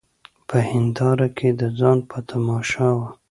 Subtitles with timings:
[0.47, 3.09] په هینداره کي د ځان په تماشا وه